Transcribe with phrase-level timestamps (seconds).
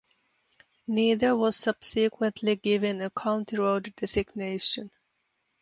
[0.87, 4.89] Neither was subsequently given a County Road designation.